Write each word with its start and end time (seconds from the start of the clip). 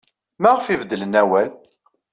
Maɣef 0.41 0.65
ay 0.67 0.77
beddlen 0.81 1.19
awal? 1.21 1.49